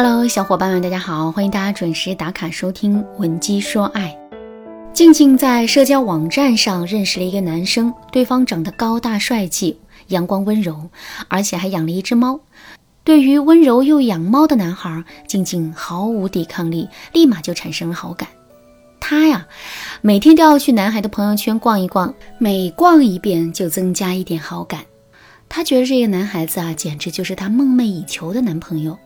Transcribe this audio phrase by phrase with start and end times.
[0.00, 1.32] Hello，小伙伴们，大家好！
[1.32, 4.16] 欢迎大家准时打卡收听《闻鸡说爱》。
[4.92, 9.76] 静静在社交网站上认识了一个男生，对方长得高大帅气、
[10.06, 10.88] 阳光温柔，
[11.26, 12.38] 而且还养了一只猫。
[13.02, 18.28] 对于温柔又养猫的男孩，静静毫无抵抗力，立马就产生了好感。
[19.00, 19.48] 她呀，
[20.00, 24.82] 每天都要去男孩的朋友圈逛一逛，每逛一遍就增加一点好感。
[25.48, 28.96] 她觉得这个男孩子啊，简直就是她梦寐以求的男朋友。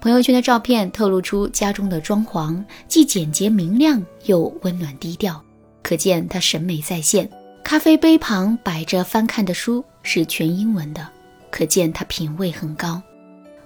[0.00, 5.42] 朋友圈的照片透露出家中的装潢既简洁明亮又温暖低调，
[5.82, 7.28] 可见他审美在线。
[7.64, 11.06] 咖啡杯旁摆着翻看的书是全英文的，
[11.50, 13.02] 可见他品味很高。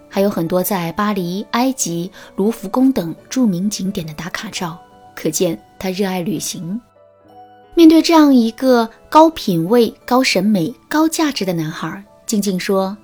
[0.09, 4.79] 还有很多在巴黎、埃及、卢浮宫等著名景点的打卡照，
[5.15, 6.80] 可见他热爱旅行。
[7.74, 12.96] 面对这样一个高品位、高审美、高价值的男孩，静静说。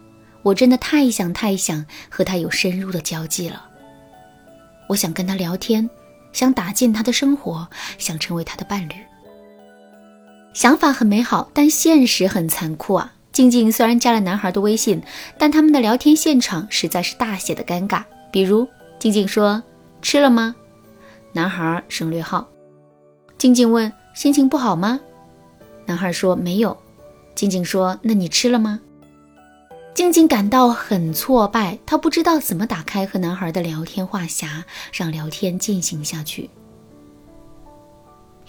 [0.43, 3.65] 我真的太想太想和他有深入的交际了。
[4.89, 5.89] 我想跟他聊天，
[6.33, 8.93] 想打进他的生活，想成为他的伴侣。
[10.55, 13.13] 想法很美好，但现实很残酷啊！
[13.31, 15.01] 静静虽然加了男孩的微信，
[15.37, 18.03] 但他们的聊天现场实在是大写的尴尬。
[18.33, 18.67] 比如，
[18.99, 19.63] 静静说
[20.03, 20.57] ：“吃了吗？”
[21.33, 22.49] 男孩省略号。
[23.37, 24.99] 静静问：“心情不好吗？”
[25.87, 26.77] 男孩说：“没有。”
[27.37, 28.81] 静静说：“那你吃了吗？”
[29.99, 36.49] 静静感到很挫败，她不知道怎么打开和男孩的聊天话匣，让聊天进行下去。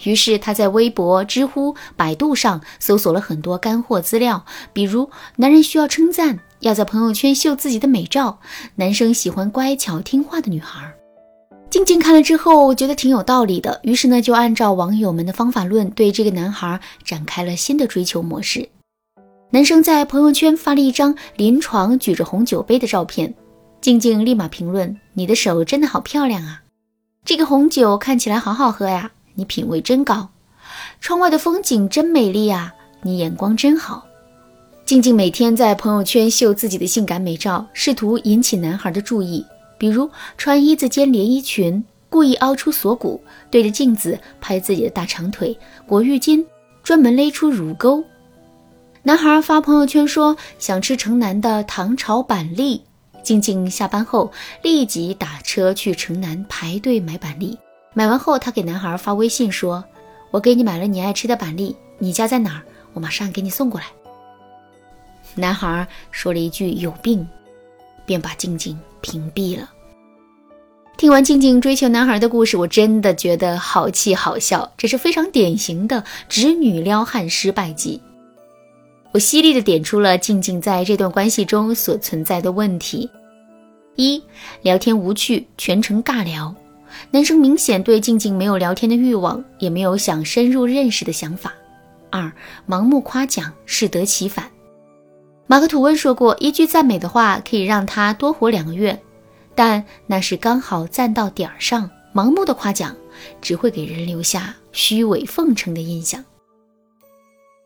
[0.03, 8.37] 于是她在微博、知乎、百度上搜索了很多干货资料，比如男人需要称赞，要在朋友圈秀自己的美照；
[8.75, 10.93] 男生喜欢乖巧听话的女孩。
[11.71, 18.69] 静静看了之后觉得挺有道理的，于是呢就按照网友们的方法论，对这个男孩展开了新的追求模式。
[19.51, 23.33] 男生在朋友圈发了一张临床举着红酒杯的照片，
[23.81, 26.61] 静静立马评论：“你的手真的好漂亮啊，
[27.25, 30.29] 这个红酒看起来好好喝呀，你品味真高。
[31.01, 32.71] 窗外的风景真美丽啊，
[33.01, 34.05] 你眼光真好。”
[34.85, 39.43] 静静每天在朋友圈秀自己的性感美照，试图引起男孩的注意，
[39.79, 40.07] 比如
[40.37, 45.57] 穿一字肩连衣裙，故意凹出锁骨，对着镜子拍自己的大长腿，
[45.87, 46.45] 裹浴巾，
[46.83, 48.03] 专门勒出乳沟。
[49.01, 52.81] 男孩发朋友圈说想吃城南的糖炒板栗，
[53.23, 54.29] 静静下班后
[54.61, 57.57] 立即打车去城南排队买板栗。
[57.93, 59.83] 买完后，他给男孩发微信说
[60.31, 62.61] ：“我给你买了你爱吃的板栗，你家在哪儿？
[62.93, 63.87] 我马上给你送过来。”
[65.33, 67.25] 男孩说了一句“有病”，
[68.05, 69.69] 便把静静屏蔽了。
[70.97, 78.01] 听完静静追求男孩的故事，我真的觉得好气好笑，这是非常典型的直女撩汉失败记。
[79.11, 83.09] 我犀利地点出了静静在这段关系中所存在的问题：
[83.95, 84.21] 一、
[84.61, 86.53] 聊天无趣，全程尬聊，
[87.09, 91.49] 男生明显对静静没有聊天的欲望，也没有想深入认识的想法；
[92.11, 92.31] 二、
[92.67, 94.47] 盲目夸奖，适得其反。
[95.47, 98.97] 马克吐温说过，一句赞美的话可以让他多活两个月，
[99.55, 102.95] 但那是刚好赞到点儿上，盲目的夸奖
[103.41, 106.23] 只会给人留下虚伪奉承的印象。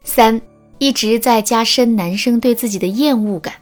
[0.06, 0.42] 三。
[0.78, 3.54] 一直在加深男生对自己的厌恶感。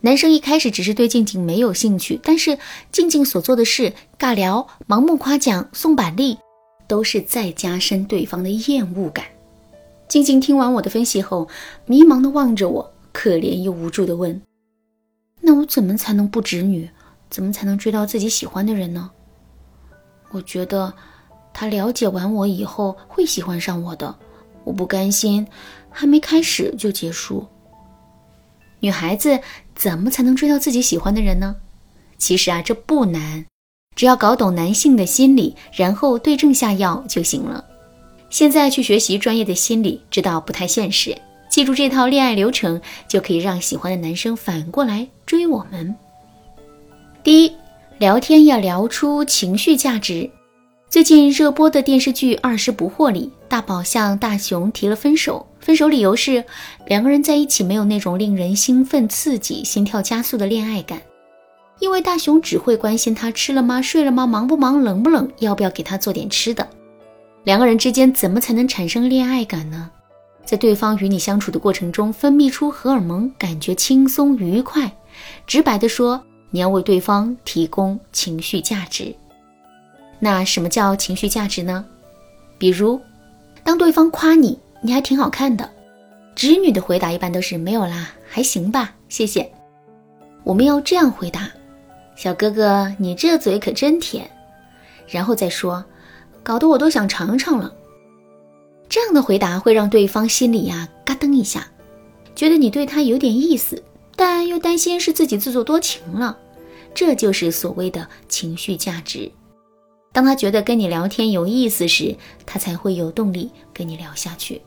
[0.00, 2.56] 男生一开始只是对静静没有兴趣，但是
[2.92, 6.38] 静静所做的事——尬聊、盲目夸奖、送板栗，
[6.86, 9.26] 都是在加深对方的厌恶感。
[10.06, 11.48] 静静听完我的分析后，
[11.84, 14.40] 迷茫地望着我，可怜又无助地问
[15.42, 16.88] ：“那我怎么才能不直女？
[17.28, 19.10] 怎么才能追到自己喜欢的人呢？”
[20.30, 20.94] 我觉得
[21.52, 24.14] 他了解完我以后会喜欢上我的，
[24.68, 25.46] 我不甘心。
[25.90, 27.44] 还没开始就结束。
[28.78, 29.40] 女孩子
[29.74, 31.56] 怎么才能追到自己喜欢的人呢？
[32.18, 33.44] 其实啊，这不难，
[33.96, 37.64] 只要搞懂男性的心理，然后对症下药就行了。
[38.30, 41.16] 现在去学习专业的心理，知道不太现实。
[41.48, 45.96] 记住这套恋爱流程，就可以让喜欢的男生反过来追我们。
[47.24, 47.52] 第一，
[47.98, 50.30] 聊天要聊出情绪价值。
[50.88, 56.44] 最近热播的电视剧《二十不惑》里，大宝向大雄提了分手，分手理由是
[56.86, 61.00] 两个人在一起没有那种令人兴奋、刺激、心跳加速的恋爱感，
[61.78, 66.68] 因为大雄只会关心他吃了吗、睡了吗、忙不忙、冷不冷、要不要给他做点吃的。
[67.44, 69.90] 两个人之间怎么才能产生恋爱感呢？
[70.44, 74.90] 在对方与你相处的过程中分泌出荷尔蒙，感觉轻松愉快。
[75.46, 79.14] 直白的说，你要为对方提供情绪价值。
[80.18, 81.84] 那什么叫情绪价值呢？
[82.58, 83.00] 比如，
[83.68, 85.70] 当对方夸你，你还挺好看的，
[86.34, 89.52] 直女的回答一般都是没有啦，还行吧，谢谢。
[90.42, 91.50] 我们要这样回答：
[92.16, 94.26] 小哥哥，你这嘴可真甜。”
[95.06, 95.84] 然后再说
[96.42, 97.70] ：“搞得我都想尝尝了。”
[98.88, 101.68] 这样的回答会让对方心里呀嘎噔一下，
[102.34, 103.84] 觉得你对他有点意思，
[104.16, 106.38] 但又担心是自己自作多情了。
[106.94, 109.30] 这就是所谓的情绪价值。
[110.12, 114.62] 当他觉得跟你聊天有意思时，他才会有动力跟你聊下去。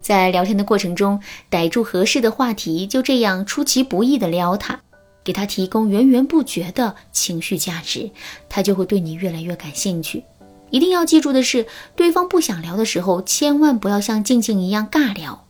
[0.00, 4.80] 在聊天的过程中，逮住合适的话题，就这样出其不意的撩他，
[5.22, 8.10] 给他提供源源不绝的情绪价值，
[8.48, 10.24] 他就会对你越来越感兴趣。
[10.70, 11.66] 一定要记住的是，
[11.96, 15.48] 对方不想聊的时候，千万不要像静静一样尬聊，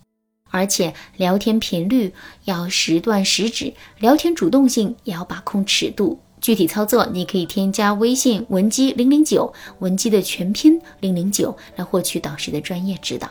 [0.50, 2.12] 而且聊天频率
[2.47, 6.19] 要时断时止，聊天主动性也要把控尺度。
[6.40, 13.28] 具体操作，你可以添加微信文姬零零九，文姬的全拼零零九，来获取导师的专业指导。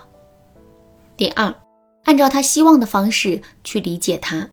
[1.17, 1.53] 第二，
[2.03, 4.47] 按照他希望的方式去理解他。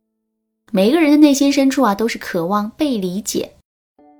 [0.71, 3.51] 每个人的内心深处啊，都是渴望被理解。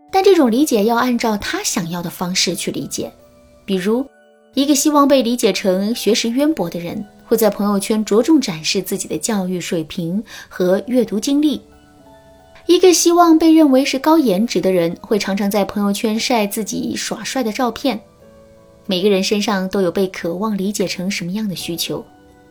[0.09, 3.11] 但这种理解要按照他想要的方式去理解，
[3.65, 4.05] 比如，
[4.53, 11.59] 一个希望被理解成学识渊博的人，会在朋友圈着重展示自己的教育水平和阅读经历；
[12.67, 17.99] 一个希望被认为是高颜值的人，会常常在朋友圈晒自己耍帅的照片。
[18.85, 22.05] 每个人身上都有被渴望理解成什么样的需求，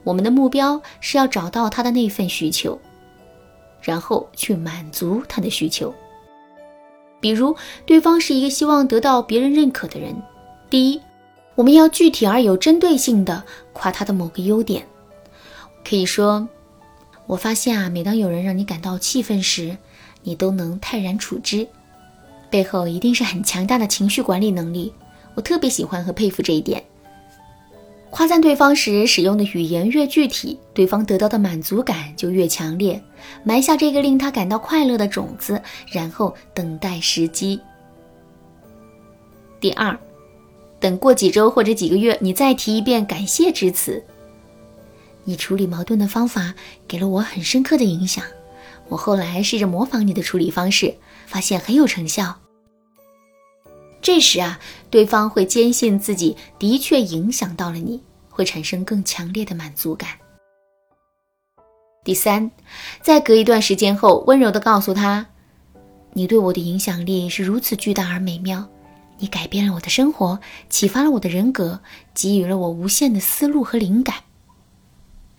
[0.04, 2.78] 我们的目标是要找到他的那份需求，
[3.82, 5.94] 然后去满足他的需求。
[7.20, 7.54] 比如，
[7.84, 10.14] 对方是一个希望得到别人认可的人。
[10.70, 11.00] 第一，
[11.54, 14.86] 我们要具体而有针对性的夸他的某个优点，
[15.86, 16.48] 可以说
[17.26, 19.76] ：“我发现啊，每当有人让你感到气愤时，
[20.26, 21.64] 你都能泰然处之，
[22.50, 24.92] 背后一定是很强大的情绪管理能力。
[25.36, 26.82] 我特别喜欢和佩服这一点。”
[28.10, 33.00] 夸赞对方时使用的语言越具体，对方得到的满足感就越强烈。
[33.44, 35.62] 埋下这个令他感到快乐的种子，
[35.92, 37.60] 然后等待时机。
[39.60, 39.96] 第二，
[40.80, 44.02] 等过几周或者几个月，你再提一遍感谢之词。
[45.24, 46.54] 你处理矛盾的方法
[46.88, 48.24] 给了我很深刻的影响，
[48.88, 50.94] 我后来试着模仿你的处理方式，
[51.26, 52.34] 发现很有成效。
[54.00, 54.60] 这时啊，
[54.90, 58.00] 对方会坚信自己的确影响到了你，
[58.30, 60.10] 会产生更强烈的满足感。
[62.04, 62.48] 第三，
[63.02, 65.26] 在隔一段时间后，温柔地告诉他
[66.14, 68.64] ：“你对我的影响力是如此巨大而美妙，
[69.18, 70.38] 你改变了我的生活，
[70.70, 71.80] 启发了我的人格，
[72.14, 74.14] 给予了我无限的思路和灵感。”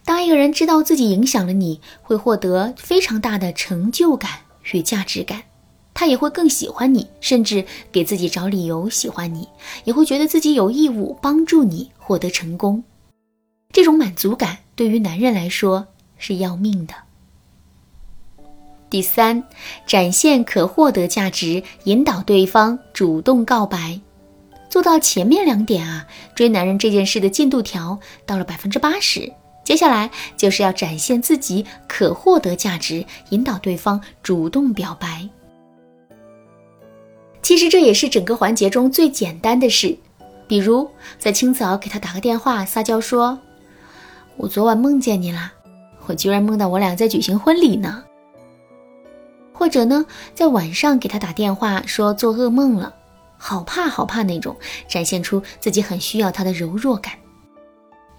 [0.07, 4.31] 当一个人知道自己影响了你，会获得非常大的成就感
[4.71, 5.43] 与价值感。
[5.93, 9.49] 他也会更喜欢你，甚至给自己找理由喜欢你，
[9.83, 12.81] 也会觉得自己有义务帮助你获得成功。
[13.73, 15.87] 这种满足感对于男人来说
[16.17, 16.93] 是要命的。
[18.89, 19.43] 第三，
[19.85, 23.99] 展现可获得价值，引导对方主动告白，
[24.69, 29.33] 做到前面两点啊，追男人这件事的进度条到了百分之八十。
[29.67, 35.27] 接下来就是要展现自己可获得价值，引导对方主动表白。
[37.41, 39.97] 其实这也是整个环节中最简单的事，
[40.47, 43.37] 比如在清早给他打个电话，撒娇说
[44.37, 45.51] ：“我昨晚梦见你了，
[46.05, 48.05] 我居然梦到我俩在举行婚礼呢。”
[49.51, 52.95] 或者呢，在晚上给他打电话说做噩梦了，
[53.37, 54.55] 好怕好怕那种，
[54.87, 57.11] 展现出自己很需要他的柔弱感。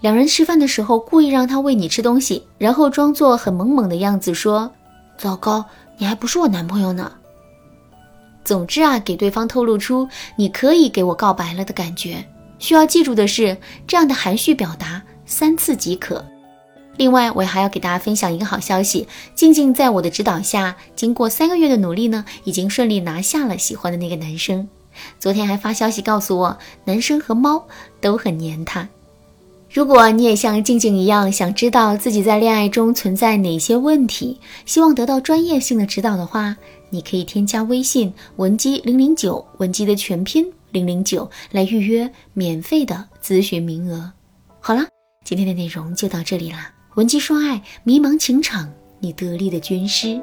[0.01, 4.71] 两人吃饭的时候，故意让他喂你吃东西，然后装作很萌萌的样子说
[5.19, 5.65] ：“糟糕，
[5.97, 7.13] 你还不是我男朋友呢。”
[8.45, 12.25] 总之啊，给对方透露出你可以给我告白了的感觉。
[12.59, 16.25] 需要记住的是，这样的含蓄表达三次即可。
[16.97, 24.69] 另外，我还要给大家分享一个好消息：静静在我的指导下，经过三个月的努力呢，已经顺利拿下了喜欢的那个男生。
[25.19, 27.67] 昨天还发消息告诉我，男生和猫
[28.01, 28.89] 都很黏他。
[29.71, 36.57] 如果你也像静静一样，想知道自己在恋爱中存在哪些问题，希望得到专业性的指导的话，
[36.89, 44.11] 你可以添加微信文姬零零九，文姬的全拼零零九，来预约免费的咨询名额。
[44.59, 44.87] 好了，
[45.25, 50.19] 今天的内容就到这里啦，文姬说爱，迷茫情场，你得力的军师。